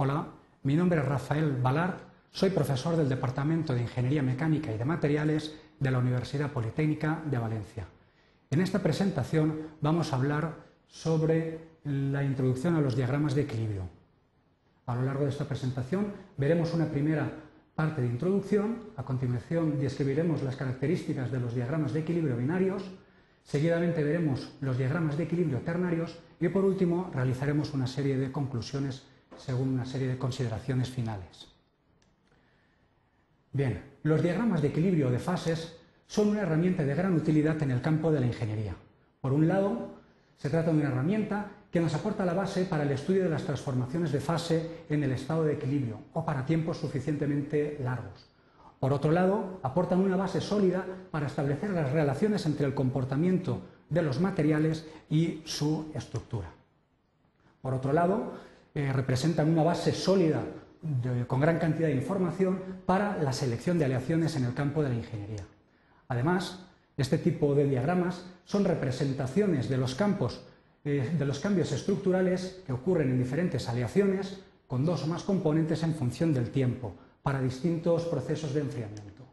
[0.00, 0.28] Hola,
[0.62, 1.98] mi nombre es Rafael Balart,
[2.30, 7.36] soy profesor del Departamento de Ingeniería Mecánica y de Materiales de la Universidad Politécnica de
[7.36, 7.88] Valencia.
[8.48, 10.54] En esta presentación vamos a hablar
[10.86, 13.88] sobre la introducción a los diagramas de equilibrio.
[14.86, 17.32] A lo largo de esta presentación veremos una primera
[17.74, 22.84] parte de introducción, a continuación describiremos las características de los diagramas de equilibrio binarios,
[23.42, 29.02] seguidamente veremos los diagramas de equilibrio ternarios y por último realizaremos una serie de conclusiones
[29.38, 31.48] según una serie de consideraciones finales.
[33.52, 37.80] Bien, los diagramas de equilibrio de fases son una herramienta de gran utilidad en el
[37.80, 38.74] campo de la ingeniería.
[39.20, 39.98] Por un lado,
[40.36, 43.44] se trata de una herramienta que nos aporta la base para el estudio de las
[43.44, 48.26] transformaciones de fase en el estado de equilibrio o para tiempos suficientemente largos.
[48.80, 53.60] Por otro lado, aportan una base sólida para establecer las relaciones entre el comportamiento
[53.90, 56.48] de los materiales y su estructura.
[57.60, 58.34] Por otro lado,
[58.74, 60.42] eh, representan una base sólida
[61.26, 64.94] con gran cantidad de información para la selección de aleaciones en el campo de la
[64.94, 65.44] ingeniería.
[66.06, 70.40] Además, este tipo de diagramas son representaciones de los campos
[70.84, 75.82] eh, de los cambios estructurales que ocurren en diferentes aleaciones con dos o más componentes
[75.82, 79.24] en función del tiempo para distintos procesos de enfriamiento.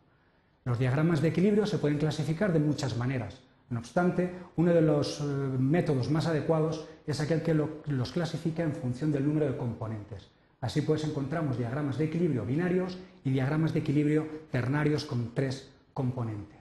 [0.63, 3.39] Los diagramas de equilibrio se pueden clasificar de muchas maneras.
[3.69, 8.73] No obstante, uno de los eh, métodos más adecuados es aquel que los clasifica en
[8.73, 10.29] función del número de componentes.
[10.61, 16.59] Así pues encontramos diagramas de equilibrio binarios y diagramas de equilibrio ternarios con tres componentes.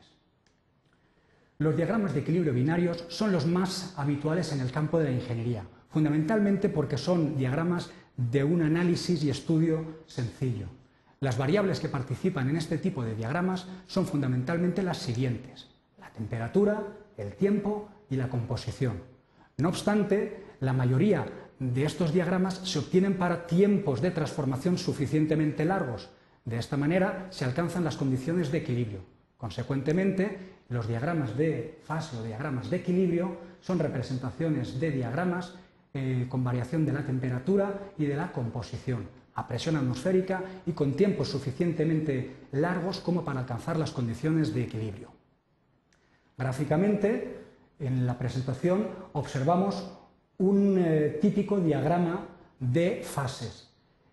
[1.59, 5.65] Los diagramas de equilibrio binarios son los más habituales en el campo de la ingeniería,
[5.91, 10.67] fundamentalmente porque son diagramas de un análisis y estudio sencillo.
[11.21, 15.74] Las variables que participan en este tipo de diagramas son fundamentalmente las siguientes
[16.15, 16.83] temperatura,
[17.17, 19.03] el tiempo y la composición.
[19.57, 21.27] No obstante, la mayoría
[21.59, 26.11] de estos diagramas se obtienen para tiempos de transformación suficientemente largos.
[26.45, 29.01] De esta manera se alcanzan las condiciones de equilibrio.
[29.37, 35.55] Consecuentemente, los diagramas de fase o diagramas de equilibrio son representaciones de diagramas
[35.93, 40.95] eh, con variación de la temperatura y de la composición a presión atmosférica y con
[40.95, 45.11] tiempos suficientemente largos como para alcanzar las condiciones de equilibrio.
[46.37, 47.39] Gráficamente,
[47.79, 49.91] en la presentación observamos
[50.39, 52.27] un eh, típico diagrama
[52.59, 53.71] de fases.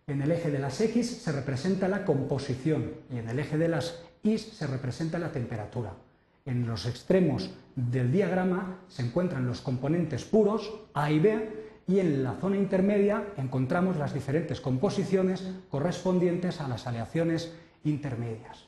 [0.08, 3.68] En el eje de las X se representa la composición y en el eje de
[3.68, 5.94] las Y se representa la temperatura.
[6.46, 11.50] En los extremos del diagrama se encuentran los componentes puros A y B
[11.88, 17.54] y en la zona intermedia encontramos las diferentes composiciones correspondientes a las aleaciones
[17.84, 18.68] intermedias.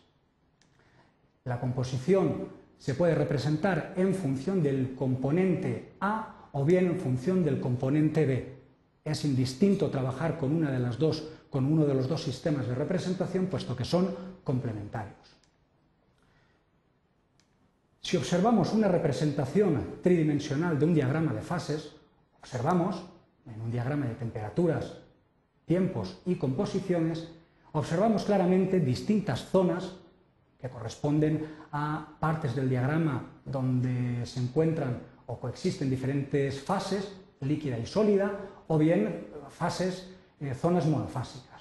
[1.44, 2.48] La composición
[2.78, 8.54] se puede representar en función del componente A o bien en función del componente B.
[9.04, 12.76] Es indistinto trabajar con, una de las dos, con uno de los dos sistemas de
[12.76, 15.18] representación, puesto que son complementarios.
[18.02, 21.96] Si observamos una representación tridimensional de un diagrama de fases,
[22.40, 23.02] observamos
[23.46, 24.98] en un diagrama de temperaturas,
[25.66, 27.30] tiempos y composiciones,
[27.72, 29.96] observamos claramente distintas zonas
[30.64, 31.44] que corresponden
[31.74, 34.96] a partes del diagrama donde se encuentran
[35.28, 38.32] o coexisten diferentes fases, líquida y sólida,
[38.72, 40.08] o bien fases,
[40.40, 41.52] eh, zonas monofásicas.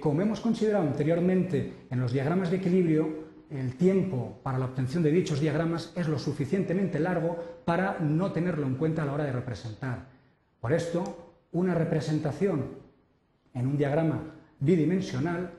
[0.00, 5.12] como hemos considerado anteriormente en los diagramas de equilibrio, el tiempo para la obtención de
[5.12, 9.32] dichos diagramas es lo suficientemente largo para no tenerlo en cuenta a la hora de
[9.32, 10.06] representar.
[10.60, 12.70] Por esto, una representación
[13.54, 15.52] en un diagrama bidimensional,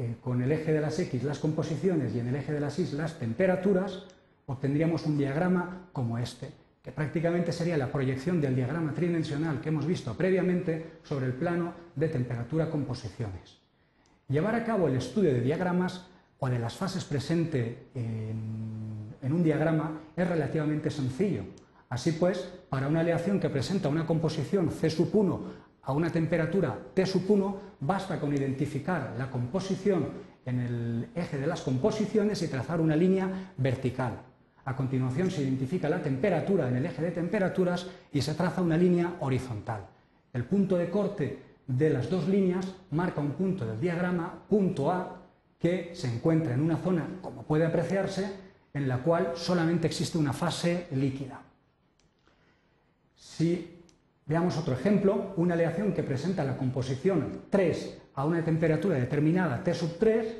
[0.00, 2.78] eh, con el eje de las X las composiciones y en el eje de las
[2.78, 4.04] Y las temperaturas,
[4.46, 6.50] obtendríamos un diagrama como este,
[6.82, 11.74] que prácticamente sería la proyección del diagrama tridimensional que hemos visto previamente sobre el plano
[11.96, 13.58] de temperatura-composiciones.
[14.26, 16.06] Llevar a cabo el estudio de diagramas
[16.38, 21.42] o de las fases presentes en, en un diagrama es relativamente sencillo.
[21.90, 22.38] Así pues,
[22.70, 25.40] para una aleación que presenta una composición C1
[25.82, 30.08] a una temperatura T1, basta con identificar la composición
[30.44, 34.20] en el eje de las composiciones y trazar una línea vertical.
[34.64, 38.76] A continuación se identifica la temperatura en el eje de temperaturas y se traza una
[38.76, 39.86] línea horizontal.
[40.32, 45.16] El punto de corte de las dos líneas marca un punto del diagrama, punto A,
[45.58, 48.30] que se encuentra en una zona, como puede apreciarse,
[48.72, 51.42] en la cual solamente existe una fase líquida.
[53.14, 53.79] Si
[54.30, 59.74] veamos otro ejemplo, una aleación que presenta la composición 3 a una temperatura determinada T
[59.74, 60.36] sub 3,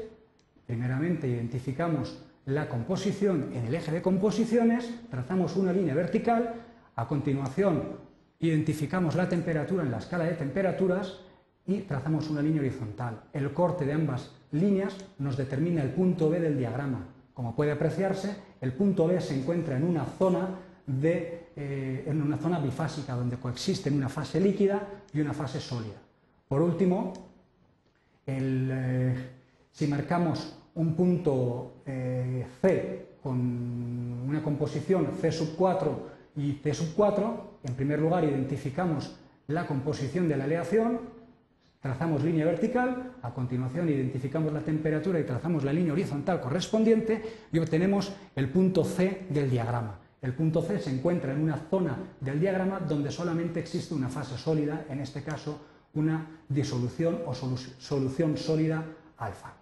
[0.65, 6.55] primeramente identificamos la composición en el eje de composiciones, trazamos una línea vertical,
[6.95, 7.99] a continuación
[8.39, 11.19] identificamos la temperatura en la escala de temperaturas,
[11.67, 13.23] y trazamos una línea horizontal.
[13.33, 17.07] El corte de ambas líneas nos determina el punto B del diagrama.
[17.35, 20.49] Como puede apreciarse, el punto B se encuentra en una zona,
[21.57, 26.01] eh, en una zona bifásica donde coexisten una fase líquida y una fase sólida.
[26.49, 27.13] Por último,
[28.27, 29.15] eh,
[29.71, 33.37] si marcamos un punto eh, C con
[34.29, 39.17] una composición C sub 4 y C sub 4, en primer lugar identificamos
[39.49, 41.21] la composición de la aleación,
[41.81, 47.59] Trazamos línea vertical, a continuación identificamos la temperatura y trazamos la línea horizontal correspondiente y
[47.59, 50.00] obtenemos el punto C del diagrama.
[50.23, 54.37] El punto C se encuentra en una zona del diagrama donde solamente existe una fase
[54.37, 55.61] sólida, en este caso
[55.95, 58.85] una disolución o solución sólida
[59.17, 59.55] alfa.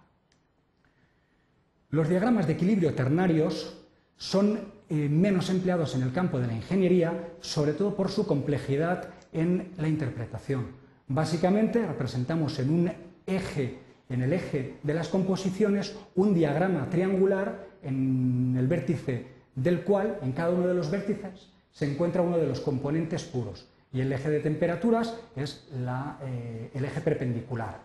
[1.91, 3.77] Los diagramas de equilibrio ternarios
[4.15, 4.59] son
[4.89, 9.71] eh, menos empleados en el campo de la ingeniería, sobre todo por su complejidad en
[9.77, 10.67] la interpretación.
[11.07, 12.91] Básicamente representamos en un
[13.25, 13.79] eje,
[14.09, 20.31] en el eje de las composiciones, un diagrama triangular en el vértice del cual, en
[20.31, 23.67] cada uno de los vértices, se encuentra uno de los componentes puros.
[23.91, 27.79] Y el eje de temperaturas es eh, el eje perpendicular.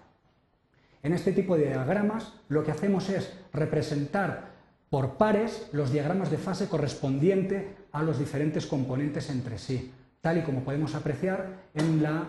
[1.03, 4.55] En este tipo de diagramas lo que hacemos es representar
[4.89, 10.43] por pares los diagramas de fase correspondiente a los diferentes componentes entre sí, tal y
[10.43, 12.29] como podemos apreciar en la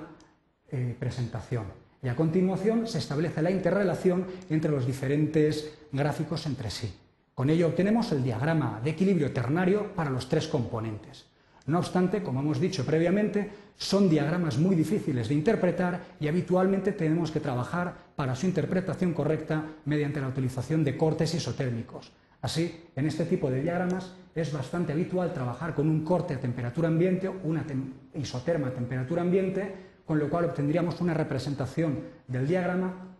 [0.71, 1.65] eh, presentación.
[2.01, 6.93] Y a continuación se establece la interrelación entre los diferentes gráficos entre sí.
[7.35, 11.25] Con ello obtenemos el diagrama de equilibrio ternario para los tres componentes.
[11.65, 17.31] No obstante, como hemos dicho previamente, son diagramas muy difíciles de interpretar y habitualmente tenemos
[17.31, 22.13] que trabajar para su interpretación correcta mediante la utilización de cortes isotérmicos.
[22.41, 26.87] Así, en este tipo de diagramas es bastante habitual trabajar con un corte a temperatura
[26.87, 27.65] ambiente o una
[28.13, 29.73] isoterma a temperatura ambiente
[30.05, 33.14] con lo cual obtendríamos una representación del diagrama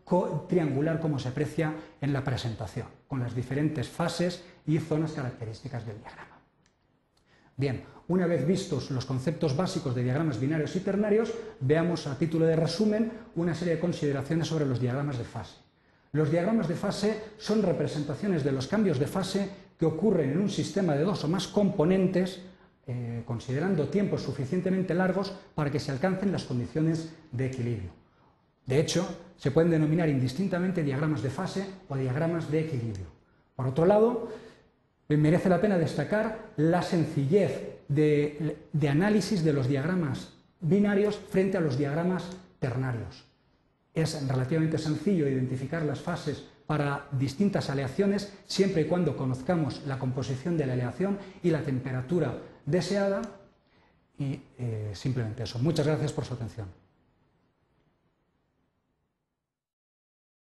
[0.48, 6.00] triangular como se aprecia en la presentación, con las diferentes fases y zonas características del
[6.00, 6.40] diagrama.
[7.58, 12.46] Bien, una vez vistos los conceptos básicos de diagramas binarios y ternarios, veamos a título
[12.46, 15.56] de resumen una serie de consideraciones sobre los diagramas de fase.
[16.12, 19.50] Los diagramas de fase son representaciones de los cambios de fase
[19.80, 22.42] que ocurren en un sistema de dos o más componentes
[22.88, 28.05] eh, considerando tiempos suficientemente largos para que se alcancen las condiciones de equilibrio.
[28.66, 29.08] De hecho,
[29.38, 33.06] se pueden denominar indistintamente diagramas de fase o diagramas de equilibrio.
[33.56, 34.30] Por otro lado,
[35.10, 38.58] merece la pena destacar la sencillez de,
[38.90, 42.26] análisis de los diagramas binarios frente a los diagramas
[42.60, 43.26] ternarios.
[43.94, 50.58] Es relativamente sencillo identificar las fases para distintas aleaciones siempre y cuando conozcamos la composición
[50.58, 53.22] de la aleación y la temperatura deseada
[54.18, 55.60] y eh, simplemente eso.
[55.60, 56.85] Muchas gracias por su atención.